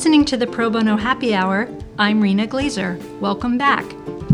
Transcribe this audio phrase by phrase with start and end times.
[0.00, 1.68] listening to the Pro Bono Happy Hour.
[1.98, 2.98] I'm Rena Glazer.
[3.20, 3.84] Welcome back.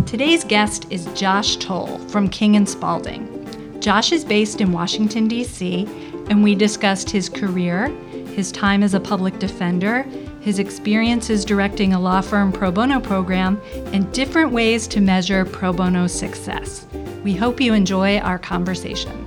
[0.07, 3.81] Today's guest is Josh Toll from King and Spalding.
[3.81, 5.85] Josh is based in Washington, D.C.,
[6.31, 7.89] and we discussed his career,
[8.37, 10.05] his time as a public defender,
[10.41, 15.73] his experiences directing a law firm pro bono program, and different ways to measure pro
[15.73, 16.87] bono success.
[17.25, 19.25] We hope you enjoy our conversation.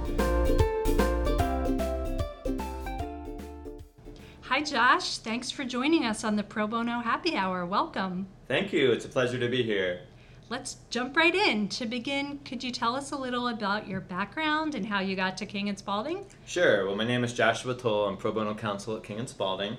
[5.00, 5.20] Josh.
[5.20, 7.66] Thanks for joining us on the Pro Bono Happy Hour.
[7.66, 8.28] Welcome.
[8.50, 8.92] Thank you.
[8.92, 10.02] It's a pleasure to be here.
[10.50, 11.70] Let's jump right in.
[11.70, 15.38] To begin, could you tell us a little about your background and how you got
[15.38, 16.26] to King and Spalding?
[16.46, 16.86] Sure.
[16.86, 18.08] Well, my name is Joshua Toll.
[18.08, 19.78] I'm pro bono counsel at King and Spalding.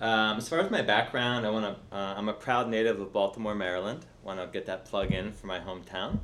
[0.00, 1.96] Um, as far as my background, I want to.
[1.96, 4.04] Uh, I'm a proud native of Baltimore, Maryland.
[4.24, 6.18] Want to get that plug in for my hometown.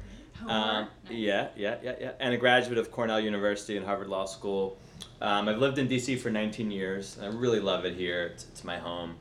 [0.49, 2.13] Um, yeah, yeah, yeah, yeah.
[2.19, 4.79] And a graduate of Cornell University and Harvard Law School.
[5.21, 7.19] Um, I've lived in DC for 19 years.
[7.23, 8.25] I really love it here.
[8.27, 9.17] It's, it's my home.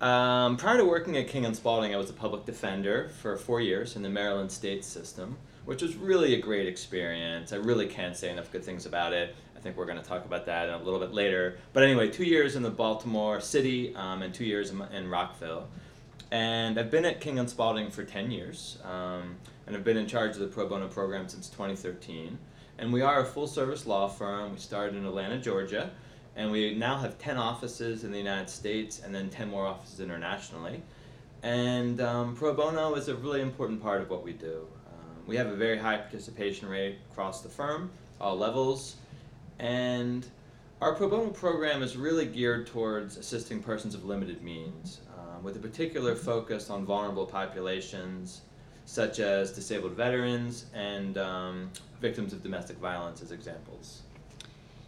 [0.00, 3.60] Um, prior to working at King and Spalding, I was a public defender for four
[3.60, 7.52] years in the Maryland state system, which was really a great experience.
[7.52, 9.34] I really can't say enough good things about it.
[9.56, 11.56] I think we're going to talk about that a little bit later.
[11.72, 15.66] But anyway, two years in the Baltimore city um, and two years in, in, Rockville.
[16.30, 20.06] And I've been at King and Spalding for 10 years, um, and I've been in
[20.06, 22.38] charge of the pro bono program since 2013.
[22.78, 24.52] And we are a full service law firm.
[24.52, 25.90] We started in Atlanta, Georgia,
[26.36, 30.00] and we now have 10 offices in the United States and then 10 more offices
[30.00, 30.82] internationally.
[31.42, 34.66] And um, pro bono is a really important part of what we do.
[34.88, 38.96] Um, we have a very high participation rate across the firm, all levels,
[39.58, 40.26] and
[40.82, 45.56] our pro bono program is really geared towards assisting persons of limited means, um, with
[45.56, 48.42] a particular focus on vulnerable populations
[48.86, 51.70] such as disabled veterans and um,
[52.00, 54.02] victims of domestic violence as examples.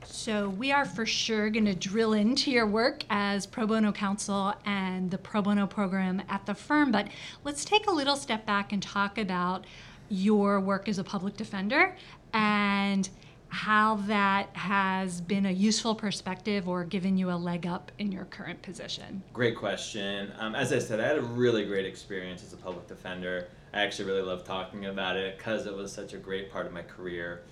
[0.04, 4.54] So, we are for sure going to drill into your work as pro bono counsel
[4.64, 7.08] and the pro bono program at the firm, but
[7.44, 9.66] let's take a little step back and talk about
[10.08, 11.94] your work as a public defender
[12.32, 13.10] and
[13.48, 18.24] how that has been a useful perspective or given you a leg up in your
[18.26, 19.22] current position.
[19.32, 20.32] Great question.
[20.38, 23.48] Um, as I said, I had a really great experience as a public defender.
[23.78, 26.72] I actually really love talking about it because it was such a great part of
[26.72, 27.42] my career.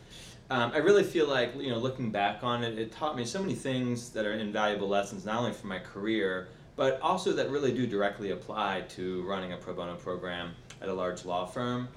[0.50, 3.40] Um, I really feel like, you know, looking back on it, it taught me so
[3.40, 7.72] many things that are invaluable lessons, not only for my career, but also that really
[7.72, 10.50] do directly apply to running a pro bono program
[10.82, 11.88] at a large law firm.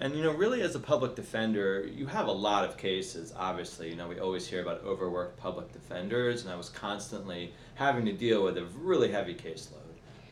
[0.00, 3.32] And you know, really, as a public defender, you have a lot of cases.
[3.34, 8.04] Obviously, you know, we always hear about overworked public defenders, and I was constantly having
[8.04, 9.87] to deal with a really heavy caseload.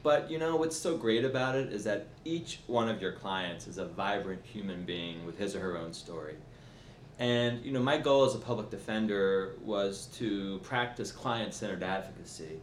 [0.07, 3.67] But you know what's so great about it is that each one of your clients
[3.67, 6.37] is a vibrant human being with his or her own story.
[7.19, 12.61] And you know, my goal as a public defender was to practice client-centered advocacy,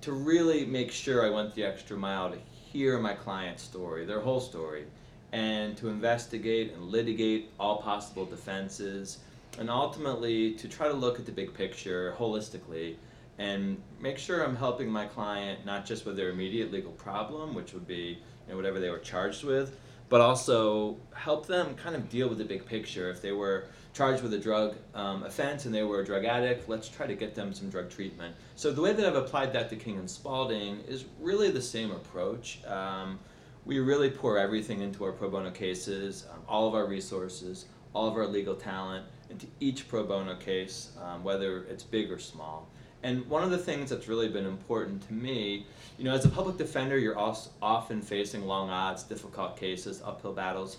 [0.00, 4.20] to really make sure I went the extra mile to hear my client's story, their
[4.20, 4.86] whole story,
[5.32, 9.18] and to investigate and litigate all possible defenses,
[9.58, 12.96] and ultimately to try to look at the big picture holistically
[13.38, 17.72] and make sure I'm helping my client not just with their immediate legal problem, which
[17.72, 19.78] would be you know, whatever they were charged with,
[20.08, 23.10] but also help them kind of deal with the big picture.
[23.10, 26.68] If they were charged with a drug um, offense and they were a drug addict,
[26.68, 28.34] let's try to get them some drug treatment.
[28.56, 31.90] So the way that I've applied that to King and Spalding is really the same
[31.90, 32.60] approach.
[32.66, 33.18] Um,
[33.64, 38.08] we really pour everything into our pro bono cases, um, all of our resources, all
[38.08, 42.68] of our legal talent into each pro bono case, um, whether it's big or small.
[43.02, 45.66] And one of the things that's really been important to me,
[45.98, 50.78] you know, as a public defender, you're often facing long odds, difficult cases, uphill battles,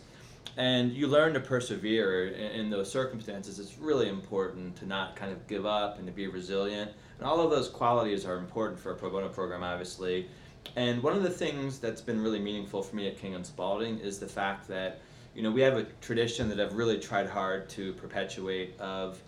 [0.58, 3.60] and you learn to persevere in, in, those circumstances.
[3.60, 6.92] It's really important to not kind of give up and to be resilient.
[7.18, 10.28] And all of those qualities are important for a pro bono program, obviously.
[10.76, 14.00] And one of the things that's been really meaningful for me at King and Spalding
[14.00, 15.00] is the fact that,
[15.34, 19.22] you know, we have a tradition that I've really tried hard to perpetuate of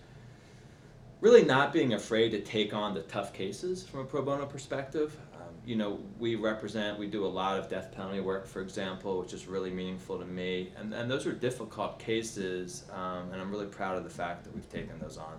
[1.21, 5.15] really not being afraid to take on the tough cases from a pro bono perspective.
[5.35, 9.19] Um, you know, we represent, we do a lot of death penalty work, for example,
[9.19, 10.71] which is really meaningful to me.
[10.77, 14.53] And, and those are difficult cases, um, and I'm really proud of the fact that
[14.53, 15.35] we've taken those on.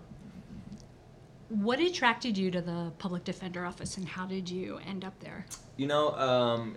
[1.49, 5.44] What attracted you to the public defender office, and how did you end up there?
[5.76, 6.76] You know, um,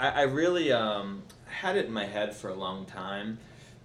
[0.00, 3.38] I, I, really um, had it in my head for a long time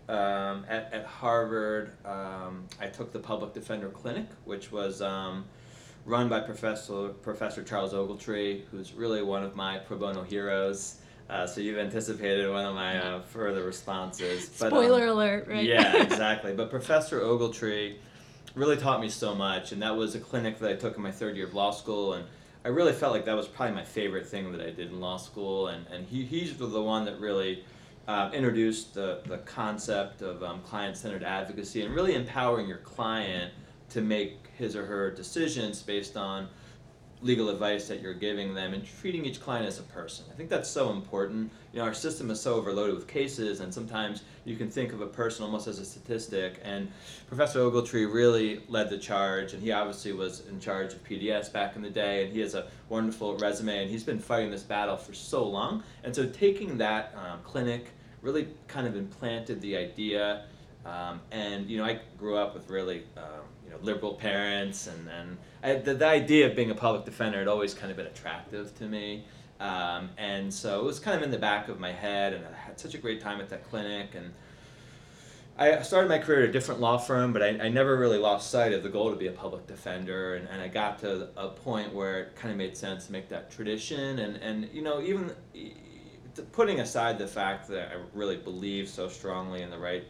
[0.10, 5.46] um, at, at Harvard, um, I took the Public Defender Clinic, which was um,
[6.06, 11.00] run by Professor, Professor Charles Ogletree, who's really one of my pro bono heroes.
[11.30, 14.48] Uh, so you've anticipated one of my uh, further responses.
[14.58, 15.66] But, Spoiler um, alert, right?
[15.66, 16.54] Yeah, exactly.
[16.54, 17.98] But Professor Ogletree
[18.56, 21.12] really taught me so much, and that was a clinic that I took in my
[21.12, 22.28] third year of law school, and I
[22.68, 25.16] I really felt like that was probably my favorite thing that I did in law
[25.16, 27.64] school, and, and he, he's the one that really
[28.08, 33.54] uh, introduced the, the concept of um, client-centered advocacy and really empowering your client
[33.90, 36.48] to make his or her decisions based on
[37.22, 40.24] legal advice that you're giving them and treating each client as a person.
[40.32, 41.52] I think that's so important.
[41.74, 45.02] You know, our system is so overloaded with cases, and sometimes you can think of
[45.02, 46.60] a person almost as a statistic.
[46.64, 46.92] And
[47.28, 51.76] Professor Ogletree really led the charge, and he obviously was in charge of PDS back
[51.76, 54.96] in the day, and he has a wonderful resume, and he's been fighting this battle
[54.96, 55.84] for so long.
[56.04, 57.88] And so taking that um, clinic
[58.22, 60.46] really kind of implanted the idea.
[60.86, 65.10] Um, and you know, I grew up with really um, you know liberal parents, and
[65.62, 68.76] and the, the idea of being a public defender had always kind of been attractive
[68.78, 69.26] to me.
[69.60, 72.58] Um, and so it was kind of in the back of my head, and I
[72.58, 74.14] had such a great time at that clinic.
[74.14, 74.32] And
[75.58, 78.52] I started my career at a different law firm, but I, I never really lost
[78.52, 80.36] sight of the goal to be a public defender.
[80.36, 83.30] And, and I got to a point where it kind of made sense to make
[83.30, 84.20] that tradition.
[84.20, 85.32] And, and you know, even
[86.40, 90.04] putting aside the fact that I really believe so strongly in the right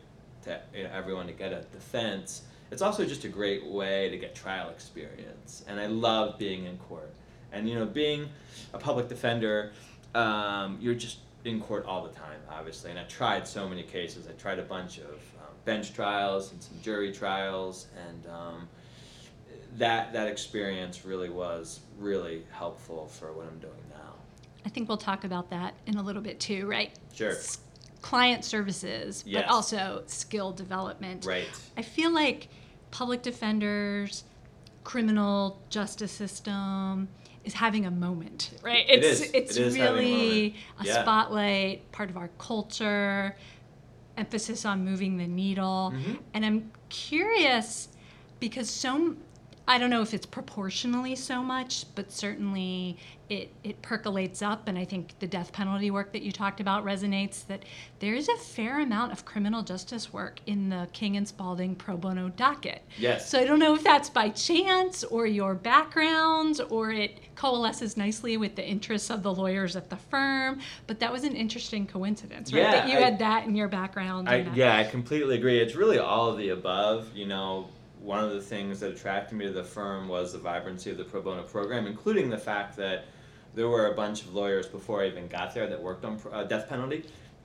[0.44, 4.18] to you know, everyone to get a defense, it's also just a great way to
[4.18, 5.64] get trial experience.
[5.68, 7.14] And I love being in court.
[7.52, 8.30] And you know, being
[8.74, 9.72] a public defender,
[10.14, 12.92] um, you're just in court all the time, obviously.
[12.92, 14.28] And I tried so many cases.
[14.28, 18.68] I tried a bunch of um, bench trials and some jury trials, and um,
[19.78, 24.14] that that experience really was really helpful for what I'm doing now.
[24.68, 26.92] I think we'll talk about that in a little bit too, right?
[27.14, 27.32] Sure.
[27.32, 27.60] S-
[28.02, 29.44] client services, Yes.
[29.46, 31.26] but also skill development.
[31.26, 31.48] Right.
[31.78, 32.50] I feel like
[32.92, 34.26] public defenders,
[34.84, 37.08] criminal justice system
[37.46, 38.86] is having a moment, right?
[38.90, 39.32] It It's is.
[39.34, 40.84] it's It a really a.
[40.84, 41.02] Yeah.
[41.02, 43.38] spotlight, part of our culture,
[44.18, 45.94] emphasis on moving the needle.
[45.96, 46.20] Mhm.
[46.34, 47.88] And I'm curious
[48.42, 49.16] because so
[49.70, 52.98] I don't know if it's proportionally so much, but certainly
[53.30, 54.70] it, it percolates up.
[54.70, 57.64] And I think the death penalty work that you talked about resonates that
[58.00, 61.98] there is a fair amount of criminal justice work in the King and Spalding pro
[61.98, 62.82] bono docket.
[62.98, 63.30] Yes.
[63.30, 68.38] So I don't know if that's by chance or your background or it coalesces nicely
[68.38, 70.60] with the interests of the lawyers at the firm.
[70.88, 72.62] But that was an interesting coincidence, right?
[72.62, 74.30] Yeah, that you I- had that in your background.
[74.30, 75.60] I, yeah, I completely agree.
[75.60, 77.10] It's really all of the above.
[77.14, 77.68] You know,
[78.08, 81.04] one of the things that attracted me to the firm was the vibrancy of the
[81.04, 83.04] pro bono program, including the fact that
[83.54, 86.46] there were a bunch of lawyers before I even got there that worked on uh,
[86.46, 87.04] death penalty.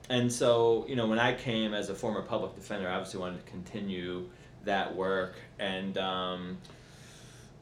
[0.09, 3.45] And so, you know, when I came as a former public defender, I obviously wanted
[3.45, 4.29] to continue
[4.63, 5.35] that work.
[5.59, 6.57] And, um,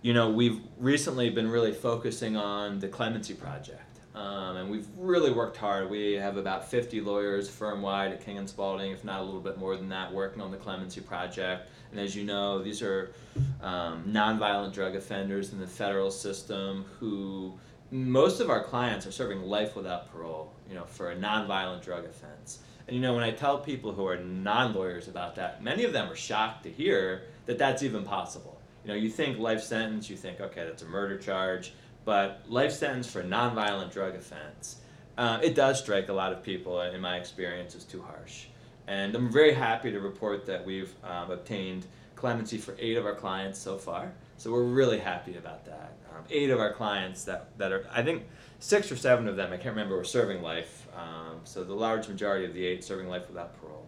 [0.03, 3.90] you know, we've recently been really focusing on the Clemency Project.
[4.13, 5.89] Um, and we've really worked hard.
[5.89, 9.39] We have about 50 lawyers firm wide at King and Spalding, if not a little
[9.39, 11.69] bit more than that, working on the Clemency Project.
[11.91, 13.13] And as you know, these are
[13.61, 17.53] um, nonviolent drug offenders in the federal system who
[17.91, 22.05] most of our clients are serving life without parole, you know, for a nonviolent drug
[22.05, 22.59] offense.
[22.87, 26.11] And you know, when I tell people who are non-lawyers about that, many of them
[26.11, 28.59] are shocked to hear that that's even possible.
[28.83, 31.73] You know, you think life sentence, you think, okay, that's a murder charge,
[32.06, 34.77] but life sentence for nonviolent drug offense,
[35.18, 38.45] uh, it does strike a lot of people, in my experience, as too harsh.
[38.88, 43.15] And I'm very happy to report that we've um, obtained clemency for eight of our
[43.15, 44.12] clients so far.
[44.38, 45.93] So we're really happy about that.
[46.12, 48.24] Um, eight of our clients that, that are, I think
[48.60, 50.88] six or seven of them, I can't remember, were serving life.
[50.98, 53.88] Um, so the large majority of the eight serving life without parole.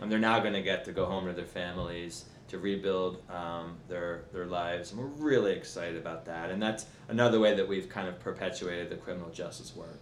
[0.00, 3.76] And they're now going to get to go home to their families to rebuild um,
[3.88, 6.50] their their lives, and we're really excited about that.
[6.50, 10.00] And that's another way that we've kind of perpetuated the criminal justice work.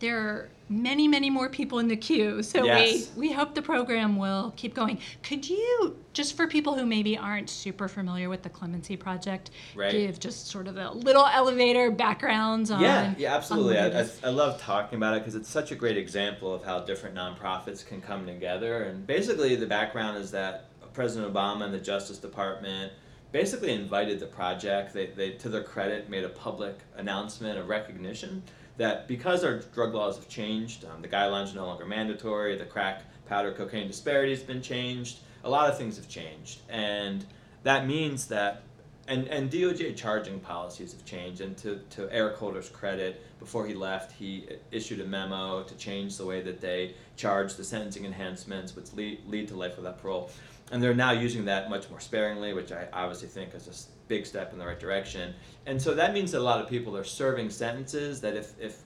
[0.00, 2.40] there are many, many more people in the queue.
[2.40, 3.10] So Yes.
[3.16, 5.00] we, we hope the program will keep going.
[5.24, 9.90] Could you, just for people who maybe aren't super familiar with the Clemency Project, Right.
[9.90, 13.76] give just sort of a little elevator backgrounds on yeah, yeah, absolutely.
[13.76, 14.06] I, I.
[14.22, 17.84] I love talking about it because it's such a great example of how different nonprofits
[17.84, 18.84] can come together.
[18.84, 20.66] And basically, the background is that
[20.98, 22.92] President Obama and the Justice Department
[23.30, 24.92] basically invited the project.
[24.92, 28.42] They, they, to their credit, made a public announcement of recognition
[28.78, 32.64] that because our drug laws have changed, um, the guidelines are no longer mandatory, the
[32.64, 36.62] crack, powder, cocaine disparity has been changed, a lot of things have changed.
[36.68, 37.24] And
[37.62, 38.62] that means that
[39.06, 41.40] and, and DOJ charging policies have changed.
[41.40, 46.18] And to, to Eric Holder's credit, before he left, he issued a memo to change
[46.18, 50.30] the way that they charge the sentencing enhancements, which lead, lead to life without parole.
[50.70, 54.26] And they're now using that much more sparingly, which I obviously think is a big
[54.26, 55.34] step in the right direction.
[55.66, 58.82] And so that means that a lot of people are serving sentences that, if, if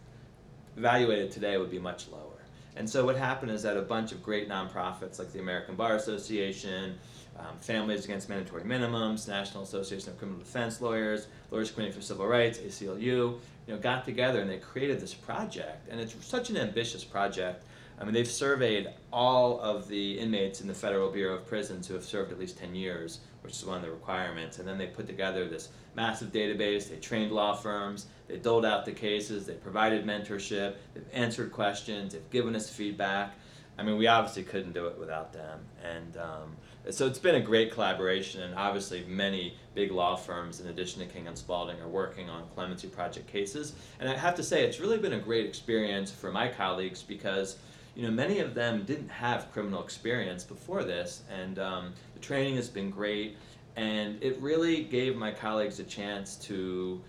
[0.76, 2.32] evaluated today, would be much lower.
[2.76, 5.96] And so what happened is that a bunch of great nonprofits like the American Bar
[5.96, 6.98] Association,
[7.38, 12.26] um, Families Against Mandatory Minimums, National Association of Criminal Defense Lawyers, Lawyers Committee for Civil
[12.26, 15.88] Rights, ACLU, you know, got together and they created this project.
[15.90, 17.64] And it's such an ambitious project.
[17.98, 21.94] I mean, they've surveyed all of the inmates in the Federal Bureau of Prisons who
[21.94, 24.58] have served at least 10 years, which is one of the requirements.
[24.58, 26.88] And then they put together this massive database.
[26.88, 28.06] They trained law firms.
[28.28, 29.46] They doled out the cases.
[29.46, 30.76] They provided mentorship.
[30.94, 32.14] They've answered questions.
[32.14, 33.34] They've given us feedback.
[33.78, 35.60] I mean, we obviously couldn't do it without them.
[35.82, 36.56] And um,
[36.90, 38.42] so it's been a great collaboration.
[38.42, 42.44] And obviously, many big law firms, in addition to King and Spalding, are working on
[42.54, 43.74] clemency project cases.
[43.98, 47.56] And I have to say, it's really been a great experience for my colleagues because
[47.94, 52.56] you know, many of them didn't have criminal experience before this, and um, the training
[52.56, 53.36] has been great,
[53.76, 57.00] and it really gave my colleagues a chance to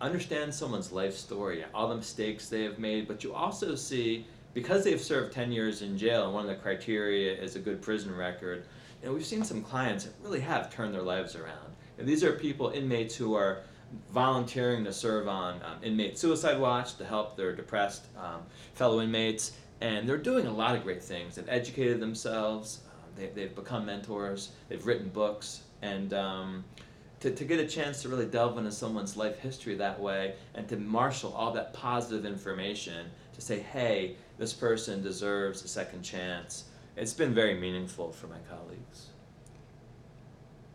[0.00, 4.84] understand someone's life story, all the mistakes they have made, but you also see, because
[4.84, 8.14] they've served 10 years in jail, and one of the criteria is a good prison
[8.14, 8.66] record,
[9.06, 11.74] know, we've seen some clients that really have turned their lives around.
[11.98, 13.62] And these are people, inmates who are
[14.12, 18.42] volunteering to serve on um, inmate suicide watch to help their depressed um,
[18.74, 21.36] fellow inmates and they're doing a lot of great things.
[21.36, 26.64] They've educated themselves, um, they, they've become mentors, they've written books, and um,
[27.20, 30.68] to, to get a chance to really delve into someone's life history that way and
[30.68, 36.64] to marshal all that positive information to say, hey, this person deserves a second chance,
[36.96, 39.08] it's been very meaningful for my colleagues.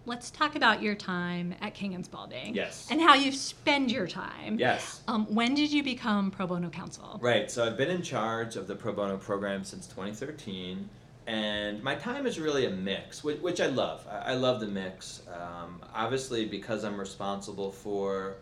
[0.06, 2.56] Let's talk about your time at King and Spalding.
[2.56, 2.88] Yes.
[2.90, 4.58] And how you spend your time.
[4.58, 5.02] Yes.
[5.08, 7.20] Um, when did you become pro bono counsel?
[7.22, 7.52] Right.
[7.52, 10.90] So I've been in charge of the pro bono program since 2013,
[11.28, 14.08] and my time is really a mix, which, which I love.
[14.10, 15.22] I, I, love the mix.
[15.32, 18.38] Um, obviously, because I'm responsible for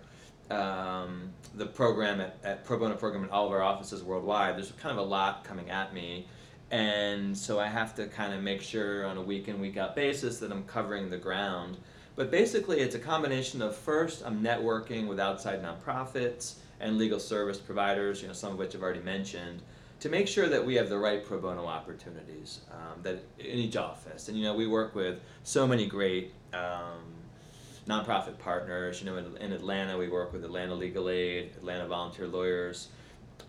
[0.50, 4.56] um, the program at, at pro bono program in all of our offices worldwide.
[4.56, 6.26] There's kind of a lot coming at me
[6.72, 9.96] and so I have to kind of make sure on a week in week out
[9.96, 11.78] basis that I'm covering the ground.
[12.16, 17.58] But basically, it's a combination of first I'm networking with outside nonprofits and legal service
[17.58, 19.62] providers, you know, some of which I've already mentioned,
[20.02, 23.78] to make sure that we have the right pro bono opportunities um, that in each
[23.78, 24.28] office.
[24.28, 26.34] And you know, we work with so many great.
[26.54, 27.16] Um,
[27.90, 29.02] nonprofit partners.
[29.02, 32.90] You know, in, in Atlanta, we work with Atlanta Legal Aid, Atlanta Volunteer Lawyers,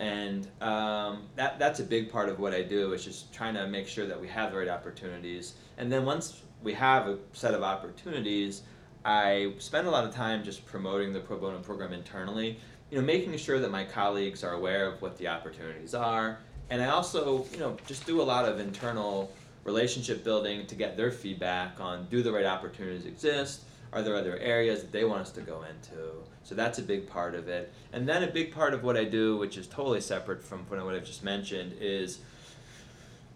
[0.01, 3.67] and um, that that's a big part of what I do is just trying to
[3.69, 5.55] make sure that we have the right opportunities.
[5.77, 8.63] And then once we have a set of opportunities,
[9.05, 12.59] I spend a lot of time just promoting the pro bono program internally.
[12.91, 16.39] You know, making sure that my colleagues are aware of what the opportunities are,
[16.71, 19.31] and I also, you know, just do a lot of internal
[19.65, 24.39] relationship building to get their feedback on do the right opportunities exist are there other
[24.39, 26.13] areas that they want us to go into?
[26.45, 27.73] So that's a big part of it.
[27.93, 30.95] And then a big part of what I do, which is totally separate from what
[30.95, 32.21] I've just mentioned, is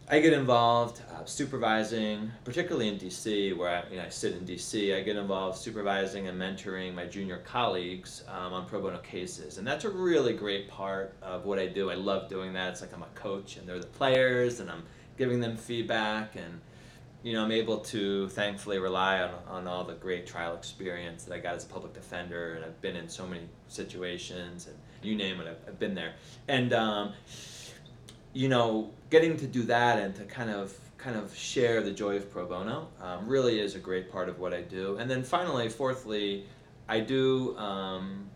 [0.06, 4.40] I get involved uh, supervising, particularly in DC, where I, you know, I sit in
[4.40, 4.94] DC.
[4.94, 9.66] I get involved supervising and mentoring my junior colleagues um, on pro bono cases, and
[9.66, 11.90] that's a really great part of what I do.
[11.90, 12.72] I love doing that.
[12.72, 14.82] It's like I'm a coach, and they're the players, and I'm
[15.16, 16.60] giving them feedback, and
[17.24, 21.34] you know, I'm able to thankfully rely on, on all the great trial experience that
[21.34, 25.16] I got as a public defender, and I've been in so many situations, and you
[25.16, 26.16] name it, I've, I've been there.
[26.48, 27.14] And um,
[28.34, 32.16] you know, getting to do that and to kind of kind of share the joy
[32.16, 34.98] of pro bono um, really is a great part of what I do.
[34.98, 36.44] And then finally, fourthly,
[36.88, 38.28] I do um,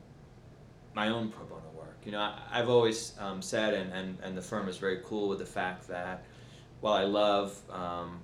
[0.95, 1.99] my own pro bono work.
[2.07, 5.29] You know, I, have always um, said, and, and, and the firm is very cool
[5.29, 6.25] with the fact that
[6.81, 8.21] while I love um,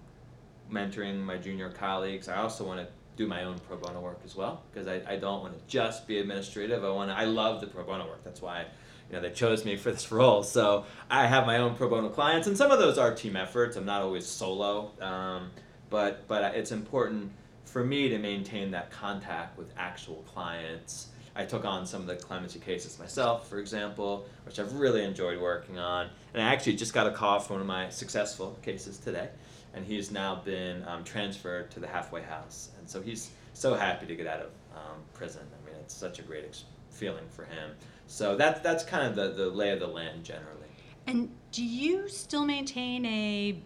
[0.71, 2.29] mentoring my junior colleagues.
[2.29, 5.17] I also want to do my own pro bono work as well because I, I
[5.17, 6.85] don't want to just be administrative.
[6.85, 8.25] I want to, I love the pro bono work.
[8.25, 8.67] That's why
[9.09, 10.43] you know they chose me for this role.
[10.43, 13.77] So I have my own pro bono clients, and some of those are team efforts.
[13.77, 15.51] I'm not always solo, um,
[15.91, 17.31] but but it's important
[17.65, 21.09] for me to maintain that contact with actual clients.
[21.37, 25.41] I took on some of the clemency cases myself, for example, which I've really enjoyed
[25.41, 26.09] working on.
[26.33, 29.31] And I actually just got a call from one of my successful cases today
[29.75, 32.71] and he's now been um, transferred to the halfway house.
[32.79, 35.43] And so he's so happy to get out of um, prison.
[35.43, 37.73] I mean, it's such a great ex- feeling for him.
[38.07, 40.69] So that, that's kind of the, the lay of the land generally.
[41.07, 43.59] And do you still maintain a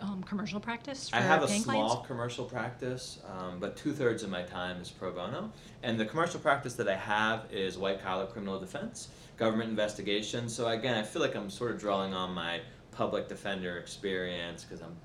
[0.00, 1.10] um, commercial practice?
[1.12, 2.06] I have a small clients?
[2.06, 5.50] commercial practice, um, but two thirds of my time is pro bono.
[5.82, 10.48] And the commercial practice that I have is white collar criminal defense, government investigation.
[10.48, 12.60] So again, I feel like I'm sort of drawing on my
[12.92, 14.96] public defender experience because I'm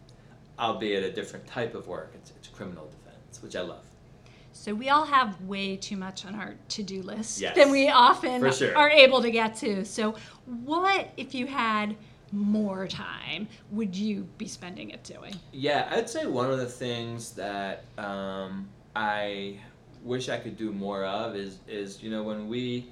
[0.60, 2.12] albeit a different type of work.
[2.16, 3.84] It's, it's criminal defense, which I love.
[4.54, 8.52] So we all have way too much on our to-do list yes, than we often
[8.52, 8.78] sure.
[8.78, 9.86] are able to get to.
[9.86, 10.16] So
[10.46, 11.96] what if you had
[12.34, 15.34] more time would you be spending it doing?
[15.52, 19.60] Yeah, I'd say one of the things that um, I
[20.04, 22.90] wish I could do more of is is you know when we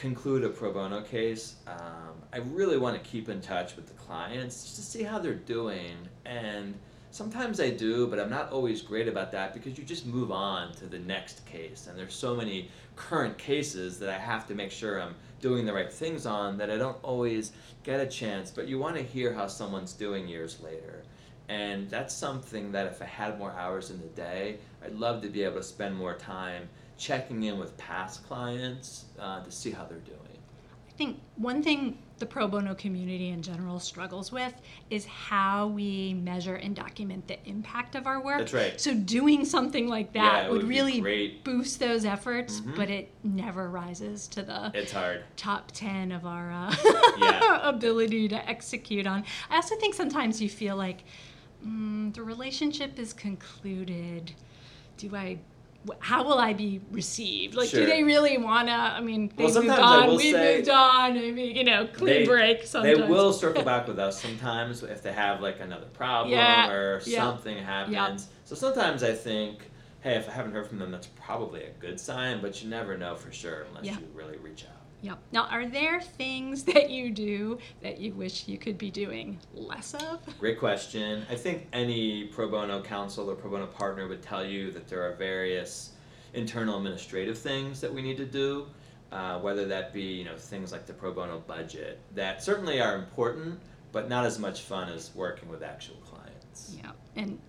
[0.00, 3.92] conclude a pro bono case, um, I really want to keep in touch with the
[3.94, 5.94] clients just to see how they're doing.
[6.24, 6.74] And
[7.10, 10.72] sometimes I do, but I'm not always great about that because you just move on
[10.74, 11.86] to the next case.
[11.86, 15.72] And there's so many current cases that I have to make sure I'm doing the
[15.72, 17.52] right things on that I don't always
[17.82, 18.50] get a chance.
[18.50, 21.02] But you want to hear how someone's doing years later.
[21.50, 25.28] And that's something that if I had more hours in the day, I'd love to
[25.28, 26.68] be able to spend more time
[27.04, 30.18] checking in with past clients uh, to see how they're doing.
[30.88, 34.52] I think one thing the pro bono community in general struggles with
[34.90, 38.36] is how we measure and document the impact of our work.
[38.36, 38.78] That's right.
[38.78, 42.76] So doing something like that Yeah, would, would really boost those efforts, Mhm.
[42.76, 45.24] but it never rises to the It's hard.
[45.36, 46.74] top 10 of our uh,
[47.16, 47.60] Yeah.
[47.66, 49.24] ability to execute on.
[49.48, 51.04] I also think sometimes you feel like
[51.66, 54.32] mm, the relationship is concluded.
[54.98, 55.38] Do I?
[55.98, 57.54] How will I be received?
[57.54, 58.70] Like, do they really wanna?
[58.72, 60.16] I mean, they Well, moved on.
[60.16, 61.14] We say- moved on.
[61.14, 62.66] Maybe you know, clean They- break.
[62.66, 66.70] Sometimes They will circle back with us sometimes if they have like another problem Yeah,
[66.70, 68.28] or yeah, something happens.
[68.44, 69.70] So sometimes I think,
[70.00, 72.98] hey, if I haven't heard from them, that's probably a good sign, but you never
[72.98, 73.98] know for sure unless Yeah.
[73.98, 74.79] you really reach out.
[75.02, 75.18] Yep.
[75.32, 79.94] Now, are there things that you do that you wish you could be doing less
[79.94, 80.20] of?
[80.38, 81.24] Great question.
[81.30, 85.02] I think any pro bono counsel or pro bono partner would tell you that there
[85.02, 85.92] are various
[86.34, 88.66] internal administrative things that we need to do,
[89.12, 92.96] uh, whether that be you know things like the pro bono budget that certainly are
[92.96, 93.58] important,
[93.92, 96.76] but not as much fun as working with actual clients.
[96.76, 96.92] Yeah.
[97.16, 97.40] And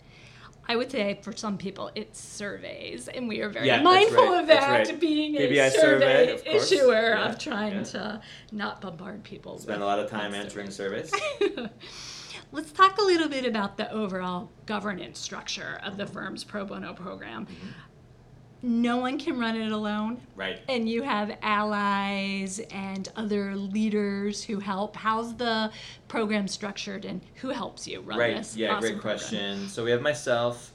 [0.67, 4.41] I would say for some people it's surveys, and we are very Yeah, mindful right,
[4.41, 4.99] of that, right.
[4.99, 7.83] being a survey, survey, of issuer Yeah, of trying yeah.
[7.83, 9.57] to not bombard people.
[9.59, 11.11] Spend a lot of time answering surveys.
[12.53, 16.93] Let's talk a little bit about the overall governance structure of the firm's pro bono
[16.93, 17.45] program.
[17.45, 17.67] Mm-hmm.
[18.63, 20.21] No one can run it alone.
[20.35, 20.59] Right.
[20.69, 24.95] And you have allies and other leaders who help.
[24.95, 25.71] How's the
[26.07, 28.37] program structured and who helps you run Right.
[28.37, 28.51] this?
[28.53, 28.59] Right.
[28.59, 28.67] Yeah.
[28.69, 29.17] awesome great program?
[29.17, 29.67] question.
[29.67, 30.73] So we have myself,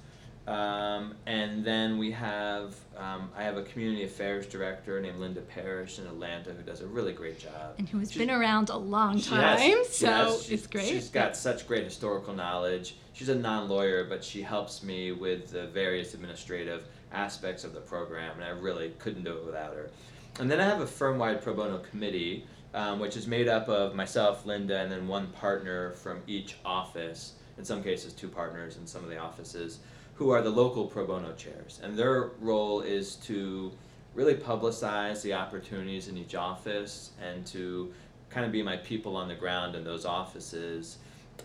[0.49, 5.99] um, and then we have um, I have a community affairs director named Linda Parrish
[5.99, 7.75] in Atlanta who does a really great job.
[7.79, 10.42] And who has She's- been around a long time, has, so has.
[10.46, 10.87] She's- it's great.
[10.87, 12.96] She's got such great historical knowledge.
[13.12, 18.33] She's a non-lawyer, but she helps me with the various administrative aspects of the program,
[18.37, 19.90] and I really couldn't do it without her.
[20.38, 23.95] And then I have a firm-wide pro bono committee, um, which is made up of
[23.95, 27.33] myself, Linda, and then one partner from each office.
[27.59, 29.79] In some cases, two partners in some of the offices,
[30.14, 33.73] who are the local pro bono chairs, and their role is to
[34.14, 37.92] really publicize the opportunities in each office and to
[38.31, 40.99] kind of be my people on the ground in those offices.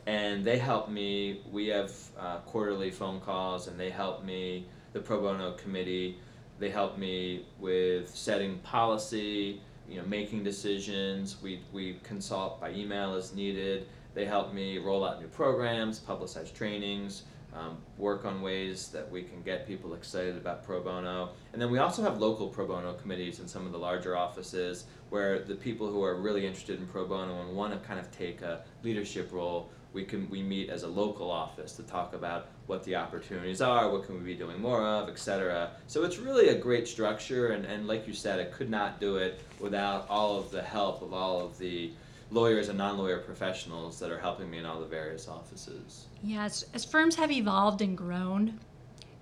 [0.06, 1.41] And they help me.
[1.52, 4.65] We have uh, quarterly phone calls, and they help me.
[4.93, 6.17] The pro bono committee,
[6.60, 11.41] they help me with setting policy, you know, making decisions.
[11.41, 13.88] We we consult by email as needed.
[14.13, 17.23] They help me roll out new programs, publicize trainings,
[17.54, 21.30] um, work on ways that we can get people excited about pro bono.
[21.54, 24.86] And then we also have local pro bono committees in some of the larger offices
[25.10, 28.10] where the people who are really interested in pro bono and want to kind of
[28.12, 32.47] take a leadership role, we can we meet as a local office to talk about
[32.71, 35.71] what the opportunities are, what can we be doing more of, et cetera.
[35.88, 39.17] So it's really a great structure and, and like you said, I could not do
[39.17, 41.91] it without all of the help of all of the
[42.31, 46.05] lawyers and non-lawyer professionals that are helping me in all the various offices.
[46.23, 48.57] Yes, as firms have evolved and grown,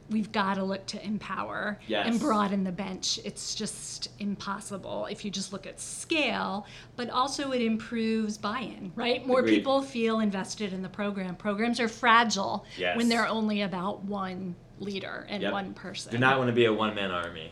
[0.10, 2.08] we've got to look to empower Yes.
[2.08, 3.20] and broaden the bench.
[3.24, 8.92] It's just impossible if you just look at scale, but also it improves buy in,
[8.96, 9.26] right?
[9.26, 9.56] More Agreed.
[9.56, 11.36] people feel invested in the program.
[11.36, 12.98] Programs are fragile Yes.
[12.98, 15.52] when they're only about one leader and Yep.
[15.54, 16.12] one person.
[16.12, 17.52] Do not want to be a one-man army.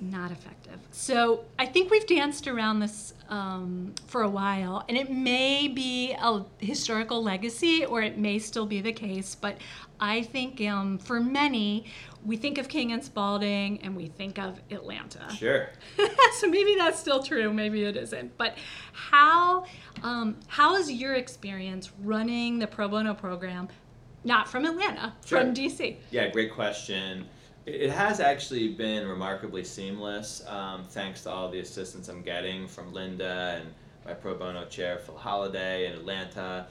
[0.00, 0.78] Not effective.
[0.90, 6.12] So I think we've danced around this um, for a while, and it may be
[6.12, 9.34] a historical legacy, or it may still be the case.
[9.34, 9.58] But
[10.00, 11.86] I think um, for many,
[12.24, 15.30] we think of King and Spalding, and we think of Atlanta.
[15.34, 15.68] Sure.
[16.38, 18.36] so maybe that's still true, maybe it isn't.
[18.36, 18.56] But
[18.92, 19.64] how
[20.02, 23.68] um, how is your experience running the pro bono program?
[24.26, 25.40] Not from Atlanta, Sure.
[25.40, 25.96] from DC.
[26.10, 27.26] Yeah, great question.
[27.66, 32.92] It has actually been remarkably seamless, um, thanks to all the assistance I'm getting from
[32.92, 33.72] Linda and
[34.04, 36.66] my pro bono chair Phil Holladay in Atlanta.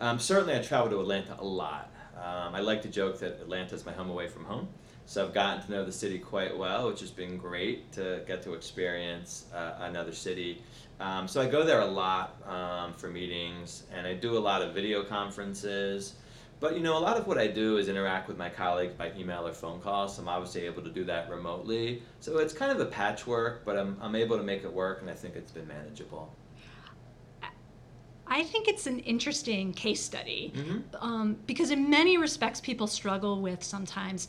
[0.00, 1.92] Um, certainly, I travel to Atlanta a lot.
[2.16, 4.68] Um, I like to joke that Atlanta is my home away from home.
[5.04, 8.42] So I've gotten to know the city quite well, which has been great to get
[8.44, 10.62] to experience uh, another city.
[11.00, 14.62] Um, so I go there a lot um, for meetings, and I do a lot
[14.62, 16.14] of video conferences.
[16.60, 19.12] But you know, a lot of what I do is interact with my colleagues by
[19.16, 20.08] email or phone call.
[20.08, 22.02] So I'm obviously able to do that remotely.
[22.20, 25.10] So it's kind of a patchwork, but I'm, I'm able to make it work, and
[25.10, 26.34] I think it's been manageable.
[28.32, 30.84] I think it's an interesting case study Mhm.
[31.00, 34.28] um, because, in many respects, people struggle with sometimes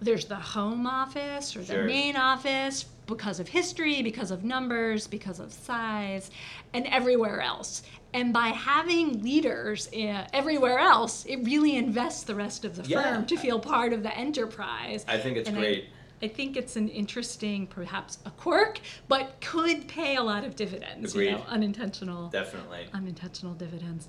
[0.00, 1.84] there's the home office or the Sure.
[1.84, 6.30] main office because of history, because of numbers, because of size,
[6.74, 7.82] and everywhere else.
[8.14, 13.02] And by having leaders uh, everywhere else, it really invests the rest of the Yeah.
[13.02, 15.04] firm to feel part of the enterprise.
[15.08, 15.86] I think it's And great.
[16.20, 21.14] I think it's an interesting, perhaps a quirk, but could pay a lot of dividends.
[21.14, 22.86] You know, unintentional Definitely.
[22.92, 24.08] unintentional dividends.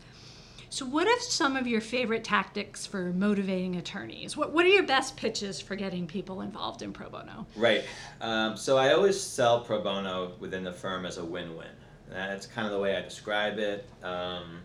[0.72, 4.38] So, what are some of your favorite tactics for motivating attorneys?
[4.38, 7.48] What, what are your best pitches for getting people involved in pro bono?
[7.56, 7.84] Right.
[8.22, 11.68] Um, so I always sell pro bono within the firm as a win-win.
[12.10, 13.90] That's kind of the way I describe it.
[14.04, 14.60] Um,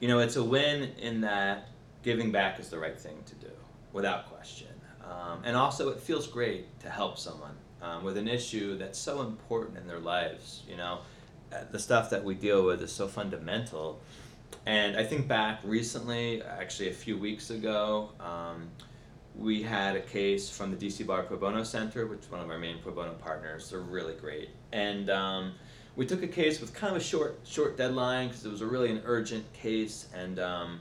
[0.00, 1.68] you know, it's a win in that
[2.02, 3.52] giving back is the right thing to do,
[3.92, 4.68] without question.
[5.04, 9.22] Um, and also, it feels great to help someone um, with an issue that's so
[9.22, 10.62] important in their lives.
[10.68, 10.98] You know,
[11.50, 14.00] Uh, the stuff that we deal with is so fundamental.
[14.66, 18.68] And I think back recently, actually a few weeks ago, um,
[19.38, 22.50] we had a case from the DC Bar Pro Bono Center, which is one of
[22.50, 23.70] our main pro bono partners.
[23.70, 25.54] They're really great, and um,
[25.96, 28.66] we took a case with kind of a short short deadline because it was a
[28.66, 30.80] really an urgent case, and um,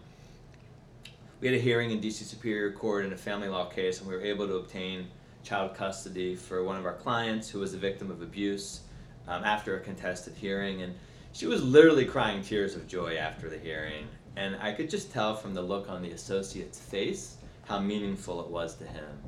[1.40, 4.16] we had a hearing in DC Superior Court in a family law case, and we
[4.16, 5.08] were able to obtain
[5.44, 8.82] child custody for one of our clients who was a victim of abuse
[9.28, 10.96] um, after a contested hearing, and
[11.38, 15.36] she was literally crying tears of joy after the hearing, and I could just tell
[15.36, 19.19] from the look on the associate's face how meaningful it was to him.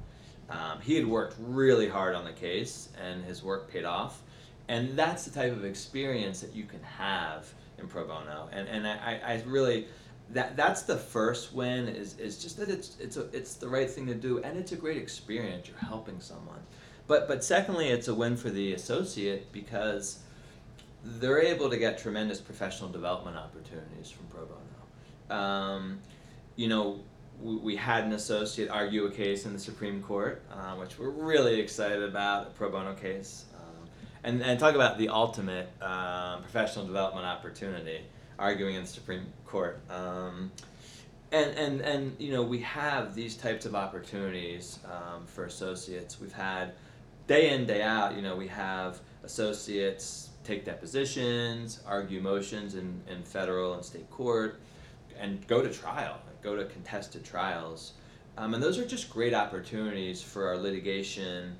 [0.49, 4.23] Um, he had worked really hard on the case, and his work paid off,
[4.69, 8.87] and that's the type of experience that you can have in pro bono, and and
[8.87, 9.85] I, I really.
[10.31, 13.89] That, that's the first win is, is just that it's it's a, it's the right
[13.89, 16.59] thing to do and it's a great experience you're helping someone
[17.07, 20.19] but but secondly it's a win for the associate because
[21.03, 25.39] they're able to get tremendous professional development opportunities from pro bono.
[25.39, 25.99] Um,
[26.55, 26.99] you know,
[27.41, 31.09] we, we had an associate argue a case in the Supreme Court, uh, which we're
[31.09, 33.45] really excited about, a pro bono case.
[33.55, 33.89] Um,
[34.23, 38.01] and, and talk about the ultimate um, professional development opportunity,
[38.37, 39.79] arguing in the Supreme Court.
[39.89, 40.51] Um,
[41.31, 46.19] and, and, and you know we have these types of opportunities um, for associates.
[46.19, 46.73] We've had
[47.29, 48.15] day in day out.
[48.15, 54.59] You know we have associates take depositions, argue motions in, in federal and state court,
[55.19, 57.93] and go to trial, go to contested trials.
[58.37, 61.55] Um, and those are just great opportunities for our litigation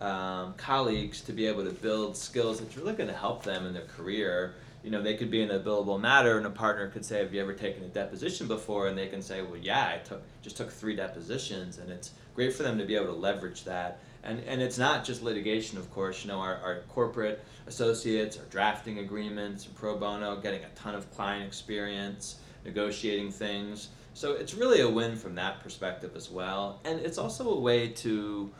[0.00, 3.72] um, colleagues to be able to build skills that's really going to help them in
[3.72, 4.54] their career.
[4.84, 7.34] You know, they could be in a billable matter, and a partner could say, "Have
[7.34, 10.56] you ever taken a deposition before?" And they can say, "Well, yeah, I took just
[10.56, 13.98] took three depositions," and it's great for them to be able to leverage that.
[14.28, 16.22] And and it's not just litigation, of course.
[16.24, 21.10] You know, our, our corporate associates are drafting agreements, pro bono, getting a ton of
[21.14, 23.88] client experience, negotiating things.
[24.14, 26.80] So it's really a win from that perspective as well.
[26.84, 28.50] And it's also a way to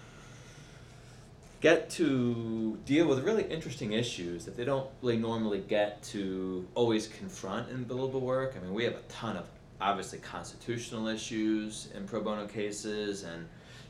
[1.61, 7.09] get to deal with really interesting issues that they don't really normally get to always
[7.09, 8.54] confront in billable work.
[8.57, 9.46] I mean, we have a ton of
[9.81, 13.48] obviously constitutional issues in pro bono cases, and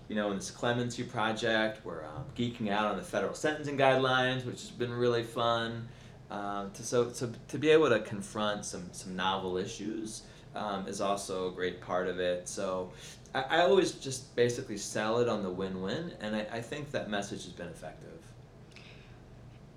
[0.09, 4.45] you know, in this clemency project, we're um, geeking out on the federal sentencing guidelines,
[4.45, 5.87] which has been really fun.
[6.31, 10.23] Um, to so, so to be able to confront some some novel issues
[10.55, 12.49] um, is also a great part of it.
[12.49, 12.93] So
[13.35, 17.11] I, I always just basically sell it on the win-win, and I, I think that
[17.11, 18.09] message has been effective.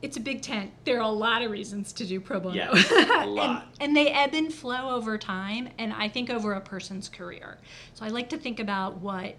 [0.02, 0.72] It's a big tent.
[0.84, 2.56] There are a lot of reasons to do pro bono.
[2.56, 2.72] Yeah,
[3.24, 3.67] a lot.
[3.80, 7.60] and, and they ebb and flow over time, and I think over a person's career.
[7.94, 9.36] So I like to think about what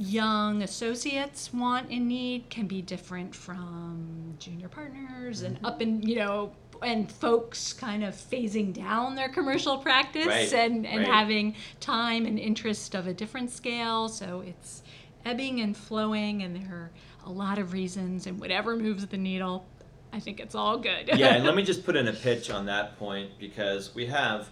[0.00, 5.66] young associates want and need can be different from junior partners and mm-hmm.
[5.66, 6.50] up and you know
[6.82, 11.06] and folks kind of phasing down their commercial practice Right, and, and right.
[11.06, 14.82] having time and interest of a different scale so it's
[15.26, 16.90] ebbing and flowing and there are
[17.26, 19.66] a lot of reasons and whatever moves the needle
[20.14, 22.64] i think it's all good yeah, and let me just put in a pitch on
[22.64, 24.48] that point because we have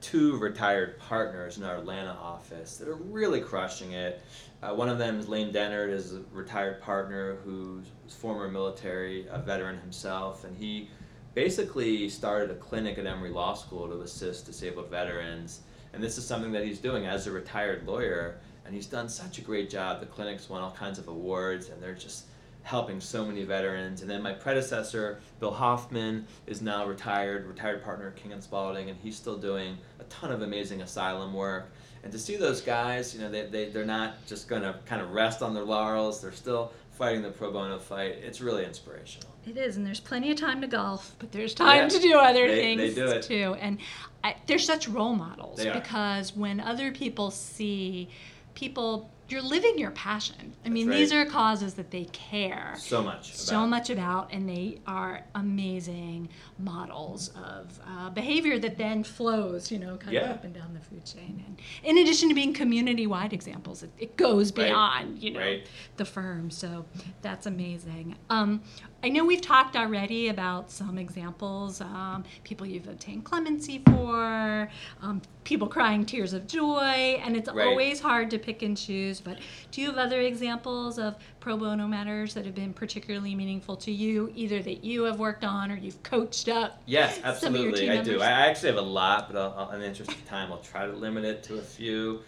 [0.00, 4.22] two retired partners in our Atlanta office that are really crushing it.
[4.62, 9.38] Uh, one of them is Lane Dennard, is a retired partner who's former military a
[9.38, 10.90] veteran himself, and he
[11.32, 15.60] basically started a clinic at Emory Law School to assist disabled veterans.
[15.94, 18.38] And this is something that he's doing as a retired lawyer.
[18.66, 19.98] and he's done such a great job.
[20.00, 22.26] The clinic's won all kinds of awards, and they're just
[22.62, 24.02] helping so many veterans.
[24.02, 28.90] And then my predecessor, Bill Hoffman, is now retired, retired partner at King and Spalding,
[28.90, 31.72] and he's still doing a ton of amazing asylum work.
[32.02, 35.02] And to see those guys, you know, they, they, they're not just going to kind
[35.02, 36.22] of rest on their laurels.
[36.22, 38.16] They're still fighting the pro bono fight.
[38.22, 39.28] It's really inspirational.
[39.46, 42.18] It is, and there's plenty of time to golf, but there's time Yeah, to do
[42.18, 43.22] other they- things they do it.
[43.22, 43.56] too.
[43.60, 43.78] And
[44.24, 48.08] I, they're such role models because when other people see
[48.54, 50.54] people, you're living your passion.
[50.64, 50.96] I mean, right.
[50.96, 53.34] these are causes that they care So much.
[53.34, 59.70] so about- much about, and they are amazing models of uh, behavior that then flows,
[59.70, 61.42] you know, kind of up and down the food chain.
[61.46, 64.66] And in addition to being community-wide examples, it, it goes Right.
[64.68, 65.66] beyond, you know, Right.
[65.96, 66.50] the firm.
[66.50, 66.84] So
[67.22, 68.16] that's amazing.
[68.28, 68.62] Um,
[69.02, 75.22] I know we've talked already about some examples, um, people you've obtained clemency for, um,
[75.44, 77.66] people crying tears of joy, and it's Right.
[77.66, 79.18] always hard to pick and choose.
[79.18, 79.38] But
[79.70, 83.90] do you have other examples of pro bono matters that have been particularly meaningful to
[83.90, 86.82] you, either that you have worked on or you've coached up?
[86.84, 87.90] Yes, some of your absolutely.
[87.90, 88.20] I do.
[88.20, 90.84] I actually have a lot, but I'll, I'll, in the interest of time, I'll try
[90.84, 92.20] to limit it to a few.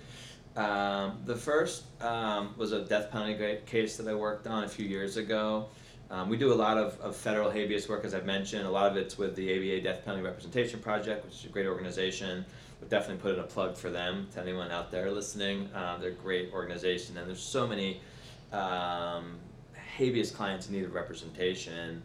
[0.57, 4.87] Um, the first um, was a death penalty case that I worked on a few
[4.87, 5.67] years ago.
[6.13, 8.67] Um, we do a lot of, of federal habeas work, as I've mentioned.
[8.67, 11.67] A lot of it's with the ABA Death Penalty Representation Project, which is a great
[11.67, 12.45] organization.
[12.81, 15.71] Would definitely put in a plug for them to anyone out there listening.
[15.75, 18.03] Uh, they're a great organization, and there's so many
[18.53, 19.39] um,
[19.97, 22.03] habeas clients in need of representation.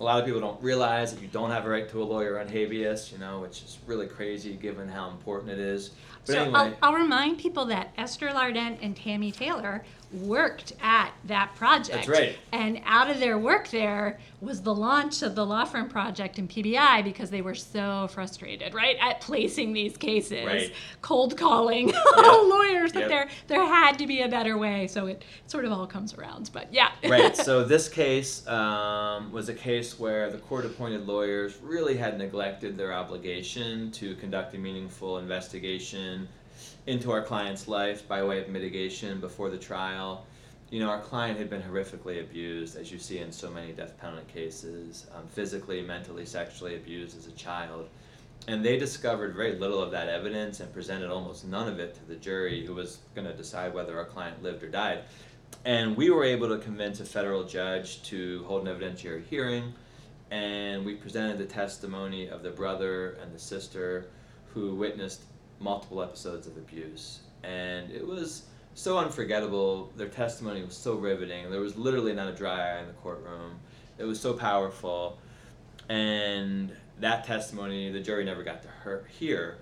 [0.00, 2.40] A lot of people don't realize that you don't have a right to a lawyer
[2.40, 5.92] on habeas, you know, which is really crazy given how important it is.
[6.26, 9.84] But so anyway, I'll, I'll remind people that Esther Lardent and Tammy Taylor
[10.16, 12.06] worked at that project.
[12.06, 12.38] That's right.
[12.52, 16.46] And out of their work there was the launch of the law firm project in
[16.48, 20.72] PBI because they were so frustrated, right, at placing these cases, Right.
[21.02, 22.92] cold calling lawyers.
[22.92, 23.08] That Yep.
[23.08, 24.86] there there had to be a better way.
[24.86, 26.50] So it sort of all comes around.
[26.52, 26.90] But yeah.
[27.08, 27.36] right.
[27.36, 32.92] So this case um, was a case where the court-appointed lawyers really had neglected their
[32.92, 36.28] obligation to conduct a meaningful investigation
[36.86, 40.24] into our client's life by way of mitigation before the trial.
[40.70, 43.98] You know, our client had been horrifically abused, as you see in so many death
[44.00, 47.88] penalty cases, um, physically, mentally, sexually abused as a child.
[48.48, 52.04] And they discovered very little of that evidence and presented almost none of it to
[52.04, 55.00] the jury, who was going to decide whether our client lived or died.
[55.64, 59.72] And we were able to convince a federal judge to hold an evidentiary hearing,
[60.30, 64.06] and we presented the testimony of the brother and the sister
[64.52, 65.22] who witnessed
[65.60, 67.20] multiple episodes of abuse.
[67.42, 69.92] And it was so unforgettable.
[69.96, 71.50] Their testimony was so riveting.
[71.50, 73.58] There was literally not a dry eye in the courtroom.
[73.98, 75.18] It was so powerful.
[75.88, 78.68] And that testimony, the jury never got to
[79.18, 79.58] hear-.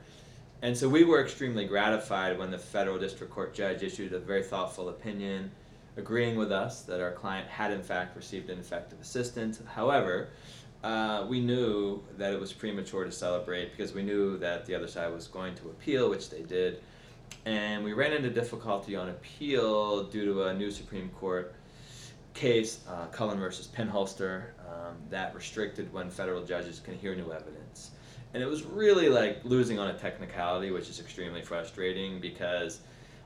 [0.63, 4.43] And so we were extremely gratified when the federal district court judge issued a very
[4.43, 5.51] thoughtful opinion
[5.97, 9.61] agreeing with us that our client had in fact received ineffective assistance.
[9.67, 10.31] However,
[10.85, 14.87] uh, we knew that it was premature to celebrate because we knew that the other
[14.87, 16.81] side was going to appeal, which they did.
[17.47, 21.55] And we ran into difficulty on appeal due to a new Supreme Court
[22.35, 27.93] case, uh, Cullen versus Pinholster, um, that restricted when federal judges can hear new evidence.
[28.35, 32.81] And it was really like losing on a technicality, which is extremely frustrating because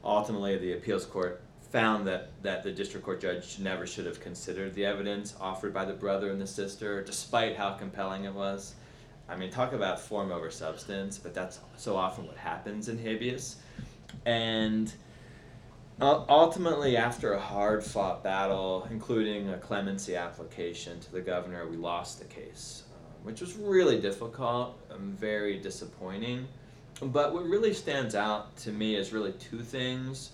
[0.05, 4.75] ultimately the appeals court found that, that the district court judge never should have considered
[4.75, 8.75] the evidence offered by the brother and the sister, despite how compelling it was.
[9.29, 13.57] I mean, talk about form over substance, but that's so often what happens in habeas.
[14.25, 14.91] And
[16.01, 22.21] ultimately, after a hard fought battle, including a clemency application to the governor, we lost
[22.21, 26.49] the case, uh, which was really difficult and very disappointing.
[27.03, 30.31] But what really stands out to me is really two things.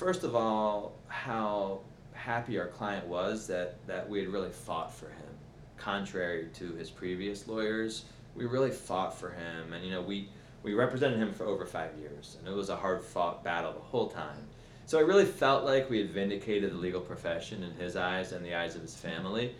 [0.00, 1.80] First of all, how
[2.14, 5.28] happy our client was that, that we had really fought for him,
[5.76, 8.06] contrary to his previous lawyers.
[8.34, 10.30] We really fought for him, and you know, we,
[10.62, 13.80] we represented him for over five years, and it was a hard fought battle the
[13.80, 14.48] whole time.
[14.86, 18.42] So I really felt like we had vindicated the legal profession in his eyes and
[18.42, 19.54] the eyes of his family.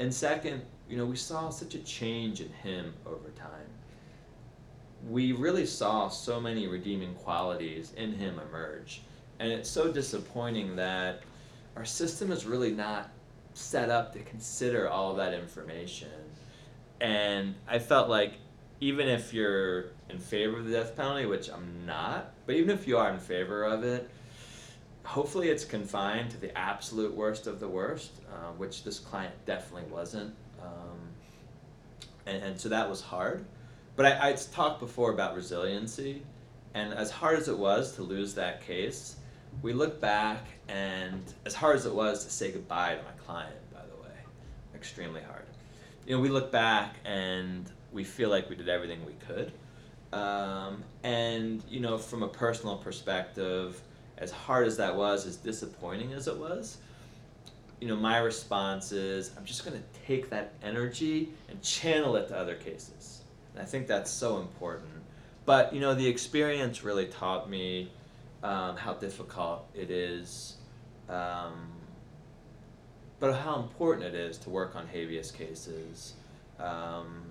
[0.00, 3.70] And second, you know, we saw such a change in him over time.
[5.08, 9.02] We really saw so many redeeming qualities in him emerge.
[9.38, 11.20] And it's so disappointing that
[11.76, 13.10] our system is really not
[13.54, 16.08] set up to consider all that information.
[17.00, 18.34] And I felt like
[18.80, 22.86] even if you're in favor of the death penalty, which I'm not, but even if
[22.86, 24.10] you are in favor of it,
[25.04, 29.88] hopefully it's confined to the absolute worst of the worst, uh, which this client definitely
[29.90, 30.34] wasn't.
[30.62, 30.98] Um,
[32.26, 33.44] and, and so that was hard.
[33.94, 36.22] But I, I talked before about resiliency,
[36.74, 39.16] and as hard as it was to lose that case,
[39.62, 43.56] we look back, and as hard as it was to say goodbye to my client,
[43.72, 44.14] by the way,
[44.74, 45.44] extremely hard.
[46.06, 49.52] You know, we look back and we feel like we did everything we could.
[50.12, 53.80] Um, and, you know, from a personal perspective,
[54.18, 56.78] as hard as that was, as disappointing as it was,
[57.80, 62.28] you know, my response is I'm just going to take that energy and channel it
[62.28, 63.22] to other cases.
[63.52, 64.88] And I think that's so important.
[65.44, 67.90] But, you know, the experience really taught me
[68.46, 70.56] um, how difficult it is,
[71.08, 71.68] um,
[73.18, 76.14] but how important it is to work on habeas cases.
[76.60, 77.22] Um,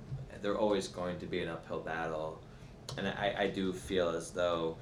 [0.42, 2.42] they're always going to be an uphill battle.
[2.98, 4.76] And I, I do feel as though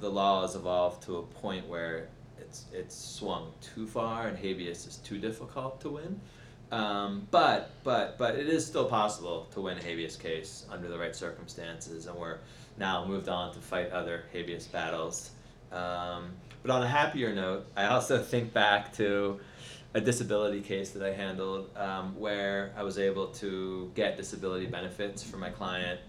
[0.00, 4.86] the law has evolved to a point where it's it's swung too far and habeas
[4.86, 6.20] is too difficult to win.
[6.70, 10.98] Um, but but but it is still possible to win a habeas case under the
[10.98, 12.38] right circumstances, and we're
[12.80, 15.30] now moved on to fight other habeas battles.
[15.70, 16.30] Um,
[16.62, 19.38] but on a happier note, I also think back to
[19.94, 25.22] a disability case that I handled um, where I was able to get disability benefits
[25.22, 26.00] for my client.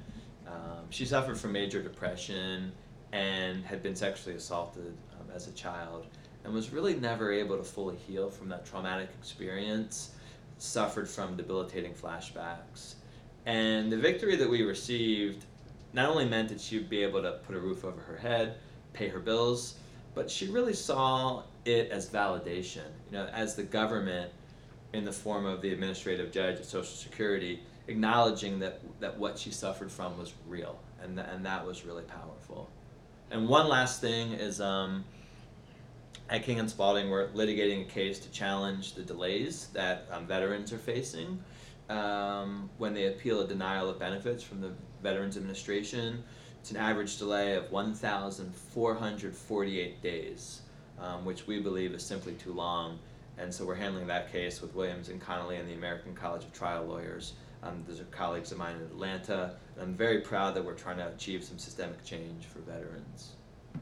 [0.48, 2.72] Um, she suffered from major depression
[3.12, 6.08] and had been sexually assaulted um, as a child
[6.44, 10.12] and was really never able to fully heal from that traumatic experience,
[10.58, 12.96] suffered from debilitating flashbacks.
[13.46, 15.46] And the victory that we received
[15.94, 18.56] not only meant that she'd be able to put a roof over her head,
[18.94, 19.76] pay her bills,
[20.14, 24.32] but she really saw it as validation, you know, as the government
[24.94, 29.52] in the form of the administrative judge at Social Security acknowledging that, that what she
[29.52, 32.70] suffered from was real, and, th- and that was really powerful.
[33.32, 35.04] And one last thing is um,
[36.30, 40.72] at King and Spalding, we're litigating a case to challenge the delays that um, veterans
[40.74, 41.42] are facing
[41.92, 44.72] um, when they appeal a denial of benefits from the
[45.04, 46.24] Veterans Administration.
[46.60, 50.62] It's an average delay of 1,448 days,
[51.00, 53.00] um, which we believe is simply too long.
[53.38, 56.54] And so we're handling that case with Williams and Connolly and the American College of
[56.54, 57.34] Trial Lawyers.
[57.64, 59.56] Um, those are colleagues of mine in Atlanta.
[59.76, 63.32] And I'm very proud that we're trying to achieve some systemic change for veterans.
[63.76, 63.80] I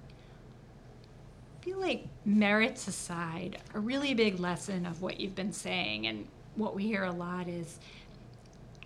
[1.62, 6.76] feel like merits aside, a really big lesson of what you've been saying and what
[6.76, 7.80] we hear a lot is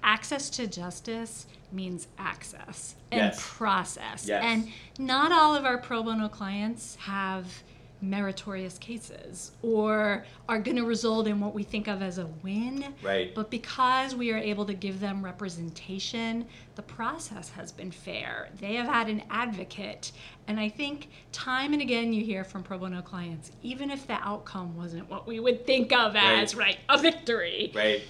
[0.03, 3.43] access to justice means access and Yes.
[3.57, 4.27] process.
[4.27, 4.43] Yes.
[4.45, 7.63] And not all of our pro bono clients have
[8.01, 12.93] meritorious cases or are going to result in what we think of as a win.
[13.01, 13.33] Right.
[13.33, 18.49] But because we are able to give them representation, the process has been fair.
[18.59, 20.11] They have had an advocate.
[20.47, 24.15] And I think time and again you hear from pro bono clients, even if the
[24.21, 28.01] outcome wasn't what we would think of as, right, a victory, Right.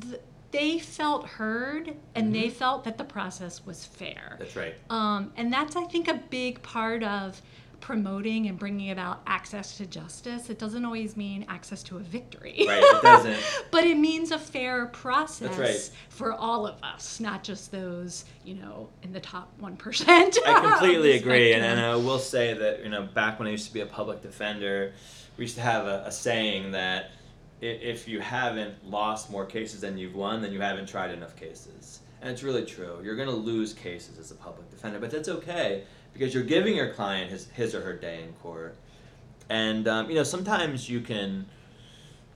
[0.00, 0.20] th-
[0.56, 2.32] they felt heard and Mm-hmm.
[2.32, 4.36] they felt that the process was fair.
[4.38, 4.74] That's right.
[4.88, 7.40] Um, and that's, I think, a big part of
[7.80, 10.48] promoting and bringing about access to justice.
[10.48, 12.64] It doesn't always mean access to a victory.
[12.66, 13.38] Right, it doesn't.
[13.70, 15.90] but it means a fair process right.
[16.08, 20.38] for all of us, not just those, you know, in the top 1%.
[20.46, 23.66] I completely agree, and, and I will say that you know back when I used
[23.68, 24.94] to be a public defender,
[25.36, 27.10] we used to have a, a saying that
[27.60, 32.00] if you haven't lost more cases than you've won, then you haven't tried enough cases,
[32.20, 33.00] and it's really true.
[33.02, 36.76] You're going to lose cases as a public defender, but that's okay because you're giving
[36.76, 38.76] your client his his or her day in court,
[39.48, 41.46] and um, you know sometimes you can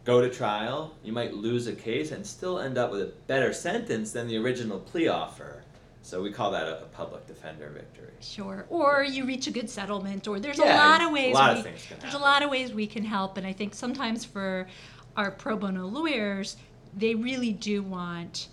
[0.04, 3.52] go to trial, you might lose a case and still end up with a better
[3.52, 5.62] sentence than the original plea offer.
[6.02, 8.08] So we call that a, a public defender victory.
[8.20, 8.66] Sure.
[8.70, 11.32] Or you reach a good settlement, or there's a lot of ways.
[11.34, 13.52] a lot of things can there's a lot of ways we can help, and I
[13.52, 14.66] think sometimes for
[15.16, 16.56] our pro bono lawyers,
[16.96, 18.48] they really do want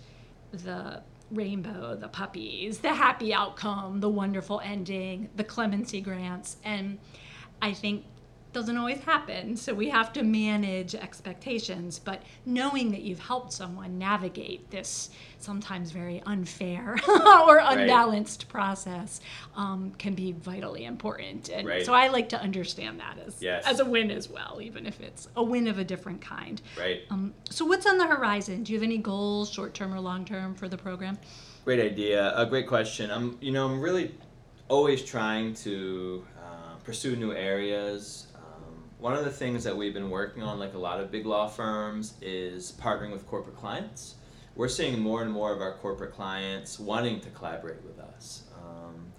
[0.52, 6.98] the rainbow, the puppies, the happy outcome, the wonderful ending, the clemency grants, and
[7.60, 8.04] I think
[8.58, 13.96] doesn't always happen so we have to manage expectations but knowing that you've helped someone
[13.98, 19.20] navigate this sometimes very unfair or unbalanced process
[19.54, 21.86] um, can be vitally important and Right.
[21.86, 23.64] so i like to understand that as, Yes.
[23.64, 27.02] as a win as well even if it's a win of a different kind Right.
[27.10, 30.24] um, so what's on the horizon do you have any goals short term or long
[30.24, 31.16] term for the program
[31.64, 32.32] Great idea.
[32.34, 33.10] A great question.
[33.10, 34.14] I'm, you know, I'm really
[34.68, 38.27] always trying to uh, pursue new areas.
[38.98, 41.46] One of the things that we've been working on, like a lot of big law
[41.46, 44.16] firms, is partnering with corporate clients.
[44.56, 48.42] We're seeing more and more of our corporate clients wanting to collaborate with us.
[48.60, 49.12] Um,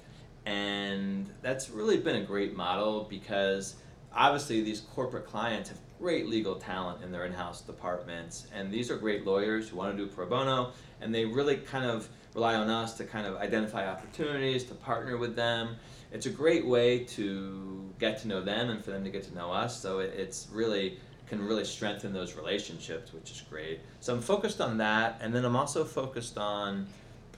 [0.45, 3.75] and that's really been a great model because
[4.13, 8.97] obviously these corporate clients have great legal talent in their in-house departments and these are
[8.97, 10.71] great lawyers who want to do pro bono
[11.01, 15.17] and they really kind of rely on us to kind of identify opportunities to partner
[15.17, 15.75] with them
[16.12, 19.36] it's a great way to get to know them and for them to get to
[19.36, 19.80] know us.
[19.80, 23.80] So it, it's really can really strengthen those relationships, which is great.
[23.99, 26.88] So I'm focused on that, and then I'm also focused on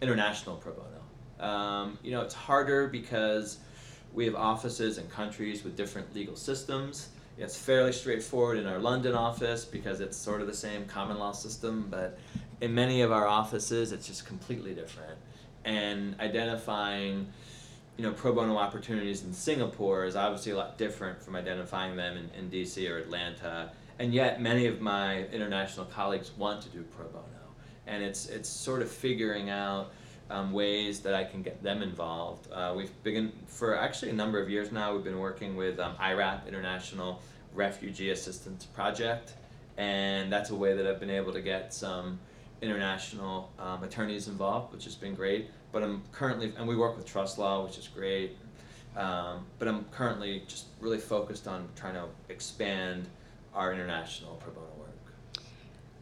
[0.02, 1.46] international pro bono.
[1.46, 3.58] Um, you know, it's harder because
[4.14, 7.10] we have offices in countries with different legal systems.
[7.38, 11.32] It's fairly straightforward in our London office because it's sort of the same common law
[11.32, 12.18] system, but
[12.62, 15.18] in many of our offices, it's just completely different.
[15.66, 17.28] And identifying
[17.98, 22.18] you know, pro bono opportunities in Singapore is obviously a lot different from identifying them
[22.18, 23.72] in, in DC or Atlanta.
[24.00, 27.26] And yet, many of my international colleagues want to do pro bono.
[27.88, 29.92] And it's, it's sort of figuring out
[30.30, 32.52] um, ways that I can get them involved.
[32.52, 35.96] Uh, we've been, for actually a number of years now, we've been working with um,
[36.00, 37.22] IRAP, International
[37.54, 39.34] Refugee Assistance Project.
[39.78, 42.20] And that's a way that I've been able to get some
[42.62, 45.50] international um, attorneys involved, which has been great.
[45.72, 48.38] But I'm currently, and we work with TrustLaw, which is great.
[48.96, 53.08] Um, but I'm currently just really focused on trying to expand
[53.54, 54.90] our international pro bono work.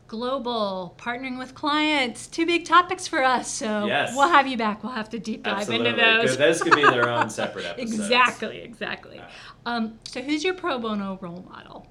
[0.08, 3.48] Global, partnering with clients, two big topics for us.
[3.48, 4.14] So Yes.
[4.16, 4.84] we'll have you back.
[4.84, 5.90] We'll have to deep dive Absolutely.
[5.90, 6.36] into those.
[6.38, 7.94] Those could be their own separate episodes.
[8.00, 9.22] exactly, exactly.
[9.68, 11.86] Um, so who's your pro bono role model?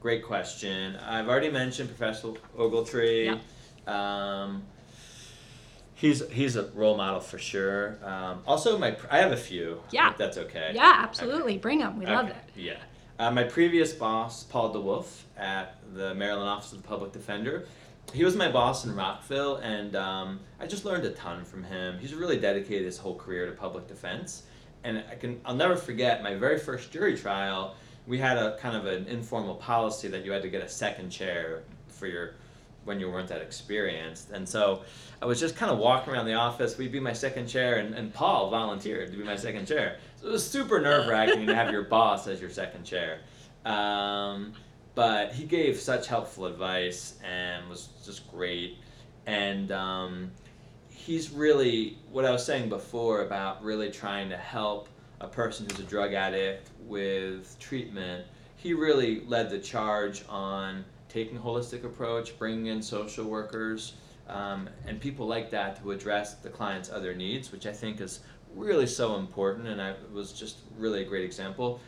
[0.00, 0.96] Great question.
[0.96, 3.40] I've already mentioned Professor Ogletree.
[3.86, 3.94] Yep.
[3.94, 4.64] Um,
[5.94, 7.98] he's he's a role model for sure.
[8.02, 9.80] Um, also, my I have a few.
[9.90, 10.10] Yeah.
[10.10, 10.72] If that's okay.
[10.74, 11.58] Yeah, absolutely.
[11.58, 11.98] Bring them.
[11.98, 12.36] We love it.
[12.54, 12.76] Yeah.
[13.18, 17.66] Uh, my previous boss, Paul DeWolfe, at the Maryland Office of the Public Defender,
[18.12, 21.98] he was my boss in Rockville, and um, I just learned a ton from him.
[21.98, 24.42] He's really dedicated his whole career to public defense,
[24.82, 27.76] and I can I'll never forget my very first jury trial.
[28.06, 31.10] We had a kind of an informal policy that you had to get a second
[31.10, 32.34] chair for your
[32.84, 34.30] when you weren't that experienced.
[34.30, 34.82] And so
[35.22, 36.76] I was just kind of walking around the office.
[36.78, 39.98] We'd be my second chair, and, and Paul volunteered to be my second chair.
[40.20, 43.20] So it was super nerve wracking to have your boss as your second chair.
[43.64, 44.52] Um,
[44.94, 48.78] but he gave such helpful advice and was just great.
[49.26, 50.30] And um,
[50.88, 54.88] he's really, what I was saying before about really trying to help
[55.20, 58.26] a person who's a drug addict with treatment,
[58.56, 60.84] he really led the charge on
[61.14, 63.94] taking a holistic approach, bringing in social workers,
[64.28, 68.20] um, and people like that to address the client's other needs, which I think is
[68.56, 69.68] really so important.
[69.68, 71.80] And I it was just really a great example.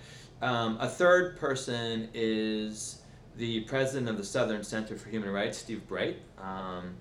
[0.42, 3.02] Um, a third person is
[3.36, 6.18] the president of the Southern Center for Human Rights, Steve Bright.
[6.40, 6.94] Um,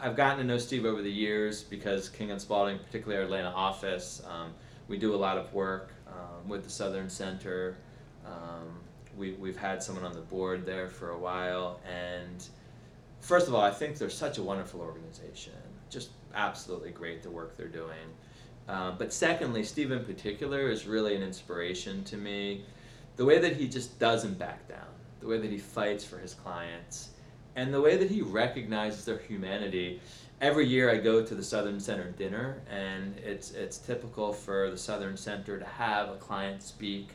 [0.00, 3.54] I've gotten to know Steve over the years because King and Spalding, particularly our Atlanta
[3.54, 4.52] office, um,
[4.88, 7.76] we do a lot of work um, with the Southern Center.
[8.26, 8.80] Um,
[9.20, 12.42] we, we've had someone on the board there for a while, and
[13.20, 15.52] first of all, I think they're such a wonderful organization.
[15.90, 18.08] Just absolutely great the work they're doing.
[18.68, 22.64] Uh, but secondly, Steve in particular is really an inspiration to me.
[23.16, 24.88] The way that he just doesn't back down,
[25.20, 27.10] the way that he fights for his clients,
[27.56, 30.00] and the way that he recognizes their humanity.
[30.40, 34.78] Every year I go to the Southern Center dinner, and it's it's typical for the
[34.78, 37.10] Southern Center to have a client speak,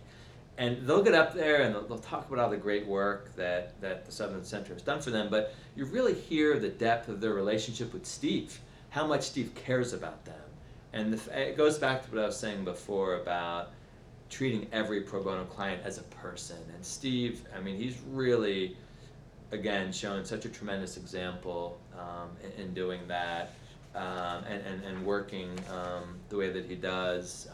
[0.58, 3.80] and they'll get up there and they'll, they'll talk about all the great work that
[3.82, 5.28] that the Southern Center has done for them.
[5.30, 9.94] But you really hear the depth of their relationship with Steve, how much Steve cares
[9.94, 10.36] about them,
[10.94, 13.72] and the, it goes back to what I was saying before about
[14.30, 16.58] treating every pro bono client as a person.
[16.74, 18.76] And Steve, I mean, he's really
[19.52, 23.54] again shown such a tremendous example um, in, in doing that
[23.96, 27.48] um, and, and, and working um, the way that he does.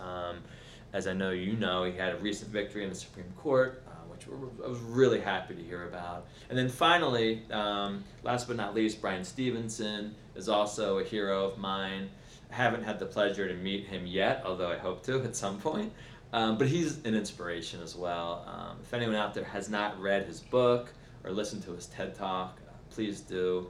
[0.93, 3.91] As I know you know, he had a recent victory in the Supreme Court, uh,
[4.09, 4.27] which
[4.63, 6.27] I was really happy to hear about.
[6.49, 11.57] And then finally, um, last but not least, Bryan Stevenson is also a hero of
[11.57, 12.09] mine.
[12.51, 15.59] I haven't had the pleasure to meet him yet, although I hope to at some
[15.59, 15.93] point.
[16.33, 18.45] Um, but he's an inspiration as well.
[18.47, 20.91] Um, if anyone out there has not read his book
[21.23, 23.67] or listened to his TED Talk, uh, please do.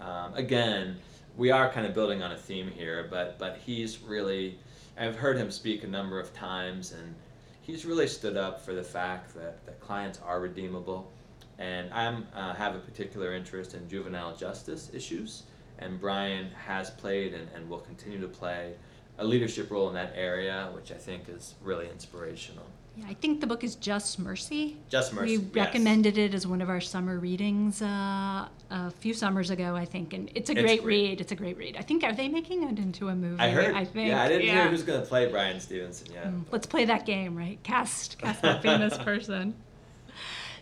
[0.00, 0.96] Um, again,
[1.36, 4.58] we are kind of building on a theme here, but but he's really,
[4.96, 7.14] I've heard him speak a number of times, and
[7.62, 11.10] he's really stood up for the fact that, that clients are redeemable.
[11.58, 15.44] And I'm uh, have a particular interest in juvenile justice issues,
[15.78, 18.74] and Bryan has played and, and will continue to play
[19.18, 22.66] a leadership role in that area, which I think is really inspirational.
[22.96, 24.76] Yeah, I think the book is Just Mercy.
[24.88, 25.38] Just Mercy.
[25.38, 25.54] We yes.
[25.54, 30.12] recommended it as one of our summer readings uh, a few summers ago, I think,
[30.12, 31.08] and it's a It's great great.
[31.10, 31.20] read.
[31.20, 31.76] It's a great read.
[31.76, 33.40] I think are they making it into a movie?
[33.42, 33.74] I heard.
[33.74, 34.08] I think.
[34.10, 34.62] Yeah, I didn't yeah.
[34.62, 36.26] hear who's going to play Bryan Stevenson yet.
[36.26, 37.60] Mm, Let's play that game, right?
[37.64, 39.54] Cast cast that famous person.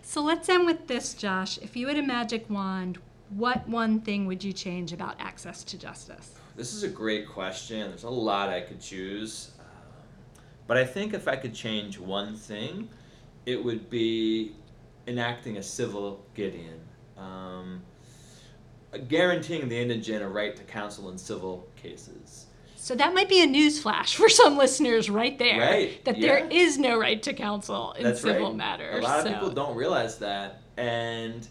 [0.00, 1.58] So let's end with this, Josh.
[1.58, 2.98] If you had a magic wand,
[3.30, 6.32] what one thing would you change about access to justice?
[6.56, 7.88] This is a great question.
[7.90, 9.52] There's a lot I could choose.
[10.66, 12.88] But I think if I could change one thing,
[13.46, 14.52] it would be
[15.06, 16.80] enacting a civil Gideon.
[17.18, 17.82] Um,
[19.08, 22.46] guaranteeing the indigent a right to counsel in civil cases.
[22.76, 25.60] So that might be a newsflash for some listeners right there.
[25.60, 26.26] Right, That yeah.
[26.26, 28.56] there is no right to counsel in That's civil right.
[28.56, 28.98] matters.
[28.98, 29.28] A lot so.
[29.28, 30.62] of people don't realize that.
[30.76, 31.46] And,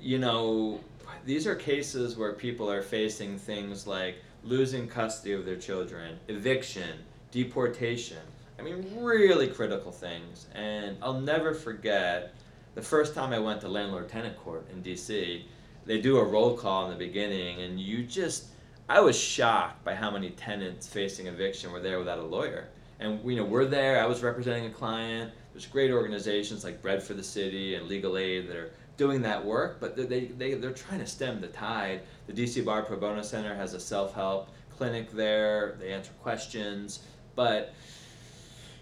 [0.00, 0.80] you know,
[1.24, 6.98] these are cases where people are facing things like losing custody of their children, eviction,
[7.30, 8.16] deportation.
[8.60, 10.46] I mean, really critical things.
[10.54, 12.34] And I'll never forget
[12.74, 15.44] the first time I went to landlord tenant court in DC.
[15.86, 18.48] They do a roll call in the beginning, and you just,
[18.88, 22.68] I was shocked by how many tenants facing eviction were there without a lawyer.
[22.98, 24.02] And you know, we're there.
[24.02, 25.32] I was representing a client.
[25.52, 29.42] There's great organizations like Bread for the City and Legal Aid that are doing that
[29.42, 32.02] work, but they, they, they, they're trying to stem the tide.
[32.26, 34.50] The DC Bar Pro Bono Center has a self help
[34.80, 37.00] clinic there, they answer questions,
[37.36, 37.74] but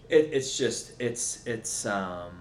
[0.09, 2.31] it, it's just, it's, it's, um,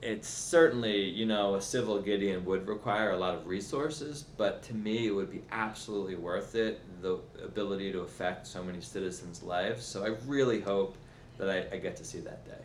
[0.00, 4.74] it's certainly, you know, a civil Gideon would require a lot of resources, but to
[4.74, 9.84] me, it would be absolutely worth it the ability to affect so many citizens' lives.
[9.84, 10.96] So I really hope
[11.38, 12.62] that I, I get to see that day.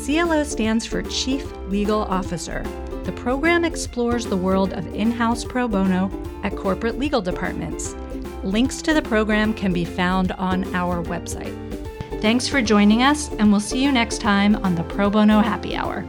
[0.06, 2.62] CLO stands for Chief Legal Officer.
[3.02, 6.12] The program explores the world of in house pro bono
[6.44, 7.96] at corporate legal departments.
[8.44, 11.52] Links to the program can be found on our website.
[12.22, 15.74] Thanks for joining us, and we'll see you next time on the Pro Bono Happy
[15.74, 16.04] Hour.